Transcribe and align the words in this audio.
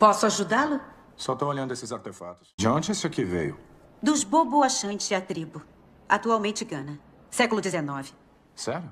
Posso 0.00 0.24
ajudá-lo? 0.24 0.80
Só 1.14 1.36
tô 1.36 1.46
olhando 1.46 1.74
esses 1.74 1.92
artefatos. 1.92 2.54
De 2.56 2.66
onde 2.66 2.90
esse 2.90 3.06
aqui 3.06 3.22
veio? 3.22 3.58
Dos 4.02 4.24
Bobo 4.24 4.62
Achante 4.62 5.14
a 5.14 5.20
tribo. 5.20 5.60
Atualmente 6.08 6.64
Gana. 6.64 6.98
Século 7.30 7.62
XIX. 7.62 8.14
Sério? 8.56 8.90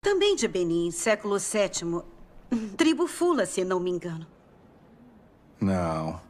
Também 0.00 0.36
de 0.36 0.46
Benin, 0.46 0.92
século 0.92 1.38
VII. 1.40 2.02
Tribo 2.78 3.08
Fula, 3.08 3.46
se 3.46 3.64
não 3.64 3.80
me 3.80 3.90
engano. 3.90 4.28
Não. 5.60 6.20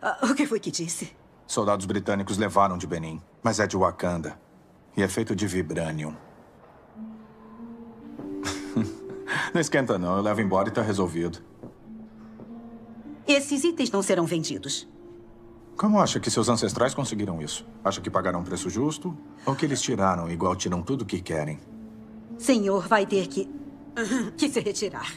Ah, 0.00 0.18
o 0.22 0.34
que 0.34 0.46
foi 0.46 0.58
que 0.58 0.70
disse? 0.70 1.14
Soldados 1.46 1.84
britânicos 1.84 2.38
levaram 2.38 2.78
de 2.78 2.86
Benin, 2.86 3.20
mas 3.42 3.60
é 3.60 3.66
de 3.66 3.76
Wakanda. 3.76 4.40
E 4.96 5.02
é 5.02 5.08
feito 5.08 5.36
de 5.36 5.46
vibranium. 5.46 6.16
não 9.52 9.60
esquenta 9.60 9.98
não, 9.98 10.16
eu 10.16 10.22
levo 10.22 10.40
embora 10.40 10.70
e 10.70 10.72
tá 10.72 10.80
resolvido. 10.80 11.49
Esses 13.32 13.62
itens 13.62 13.92
não 13.92 14.02
serão 14.02 14.26
vendidos. 14.26 14.88
Como 15.76 16.00
acha 16.00 16.18
que 16.18 16.28
seus 16.28 16.48
ancestrais 16.48 16.94
conseguiram 16.94 17.40
isso? 17.40 17.64
Acha 17.84 18.00
que 18.00 18.10
pagaram 18.10 18.40
um 18.40 18.42
preço 18.44 18.68
justo? 18.68 19.16
Ou 19.46 19.54
que 19.54 19.64
eles 19.64 19.80
tiraram 19.80 20.28
igual 20.28 20.56
tiram 20.56 20.82
tudo 20.82 21.06
que 21.06 21.20
querem? 21.20 21.60
Senhor 22.36 22.88
vai 22.88 23.06
ter 23.06 23.28
que... 23.28 23.48
que 24.36 24.48
se 24.48 24.58
retirar. 24.58 25.14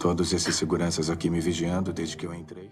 Todos 0.00 0.32
esses 0.32 0.56
seguranças 0.56 1.08
aqui 1.08 1.30
me 1.30 1.40
vigiando 1.40 1.92
desde 1.92 2.16
que 2.16 2.26
eu 2.26 2.34
entrei. 2.34 2.68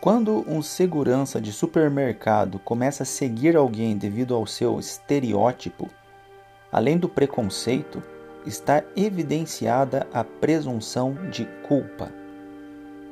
Quando 0.00 0.48
um 0.48 0.62
segurança 0.62 1.40
de 1.40 1.52
supermercado 1.52 2.60
começa 2.60 3.02
a 3.02 3.06
seguir 3.06 3.56
alguém 3.56 3.98
devido 3.98 4.32
ao 4.32 4.46
seu 4.46 4.78
estereótipo, 4.78 5.90
além 6.70 6.98
do 6.98 7.08
preconceito, 7.08 8.00
está 8.46 8.84
evidenciada 8.94 10.06
a 10.12 10.22
presunção 10.22 11.14
de 11.32 11.46
culpa. 11.66 12.22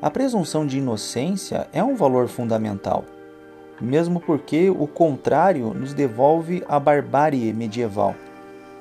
A 0.02 0.10
presunção 0.10 0.66
de 0.66 0.78
inocência 0.78 1.68
é 1.72 1.80
um 1.80 1.94
valor 1.94 2.26
fundamental, 2.26 3.04
mesmo 3.80 4.18
porque 4.18 4.68
o 4.68 4.88
contrário 4.88 5.72
nos 5.72 5.94
devolve 5.94 6.64
a 6.68 6.80
barbárie 6.80 7.52
medieval. 7.52 8.16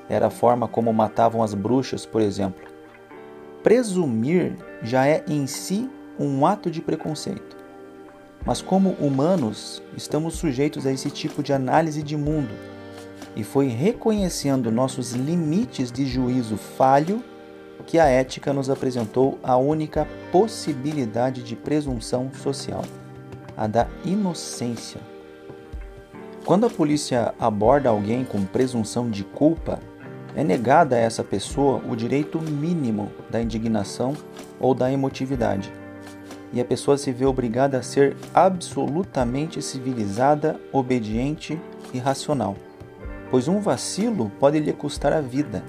Era 0.08 0.26
a 0.26 0.30
forma 0.30 0.66
como 0.66 0.92
matavam 0.92 1.40
as 1.40 1.54
bruxas, 1.54 2.04
por 2.04 2.20
exemplo. 2.20 2.66
Presumir 3.62 4.56
já 4.82 5.06
é 5.06 5.24
em 5.28 5.46
si 5.46 5.88
um 6.18 6.44
ato 6.44 6.68
de 6.68 6.82
preconceito. 6.82 7.56
Mas, 8.44 8.60
como 8.60 8.96
humanos, 8.98 9.80
estamos 9.96 10.34
sujeitos 10.34 10.88
a 10.88 10.92
esse 10.92 11.08
tipo 11.08 11.40
de 11.40 11.52
análise 11.52 12.02
de 12.02 12.16
mundo, 12.16 12.52
e 13.36 13.44
foi 13.44 13.68
reconhecendo 13.68 14.72
nossos 14.72 15.12
limites 15.12 15.92
de 15.92 16.04
juízo 16.04 16.56
falho 16.56 17.22
que 17.86 17.98
a 17.98 18.06
ética 18.06 18.52
nos 18.52 18.70
apresentou 18.70 19.38
a 19.42 19.56
única 19.56 20.06
possibilidade 20.30 21.42
de 21.42 21.56
presunção 21.56 22.30
social, 22.32 22.84
a 23.56 23.66
da 23.66 23.86
inocência. 24.04 25.00
Quando 26.44 26.66
a 26.66 26.70
polícia 26.70 27.34
aborda 27.38 27.88
alguém 27.88 28.24
com 28.24 28.44
presunção 28.44 29.08
de 29.08 29.22
culpa, 29.22 29.78
é 30.34 30.42
negada 30.42 30.96
a 30.96 30.98
essa 30.98 31.22
pessoa 31.22 31.82
o 31.88 31.94
direito 31.94 32.40
mínimo 32.40 33.12
da 33.30 33.40
indignação 33.40 34.16
ou 34.58 34.74
da 34.74 34.90
emotividade. 34.90 35.72
E 36.52 36.60
a 36.60 36.64
pessoa 36.64 36.98
se 36.98 37.12
vê 37.12 37.24
obrigada 37.24 37.78
a 37.78 37.82
ser 37.82 38.16
absolutamente 38.34 39.62
civilizada, 39.62 40.60
obediente 40.72 41.60
e 41.94 41.98
racional, 41.98 42.56
pois 43.30 43.48
um 43.48 43.60
vacilo 43.60 44.30
pode 44.38 44.58
lhe 44.58 44.72
custar 44.72 45.12
a 45.12 45.20
vida. 45.20 45.62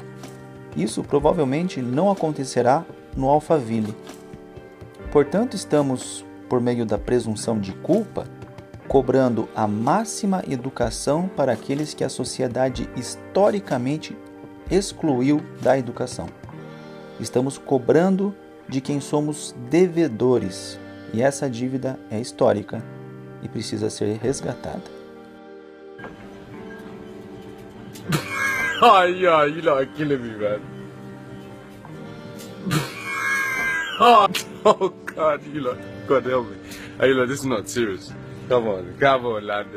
Isso 0.76 1.04
provavelmente 1.04 1.82
não 1.82 2.10
acontecerá 2.10 2.86
no 3.16 3.30
Alphaville. 3.30 3.96
Portanto, 5.12 5.56
estamos, 5.56 6.26
por 6.50 6.60
meio 6.60 6.86
da 6.86 6.98
presunção 6.98 7.60
de 7.60 7.72
culpa, 7.74 8.26
cobrando 8.88 9.48
a 9.56 9.68
máxima 9.68 10.44
educação 10.48 11.30
para 11.36 11.52
aqueles 11.52 11.94
que 11.94 12.04
a 12.04 12.10
sociedade 12.10 12.90
historicamente 12.96 14.18
excluiu 14.70 15.42
da 15.62 15.78
educação. 15.78 16.28
Estamos 17.20 17.58
cobrando 17.58 18.36
de 18.68 18.82
quem 18.82 19.00
somos 19.00 19.56
devedores, 19.70 20.80
e 21.14 21.22
essa 21.22 21.50
dívida 21.50 22.00
é 22.10 22.20
histórica 22.20 22.84
e 23.44 23.48
precisa 23.48 23.90
ser 23.90 24.18
resgatada. 24.18 24.82
Ai, 28.84 29.06
yeah, 29.06 29.46
you 29.46 29.62
know, 29.62 29.86
killing 29.96 30.22
me, 30.22 30.36
man. 30.36 30.62
oh, 34.02 34.28
oh, 34.66 34.90
God, 35.06 35.46
you 35.48 35.62
know, 35.62 35.78
God 36.06 36.26
help 36.26 36.50
me. 36.50 36.58
Hey, 37.00 37.08
you 37.08 37.16
know, 37.16 37.26
this 37.26 37.40
is 37.40 37.46
not 37.46 37.70
serious. 37.70 38.12
Come 38.50 38.68
on, 38.68 38.98
come 39.00 39.26
on, 39.26 39.48
lad. 39.48 39.68